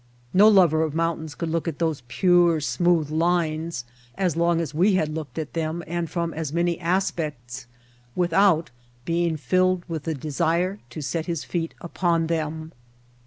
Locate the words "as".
4.15-4.35, 4.59-4.73, 6.33-6.51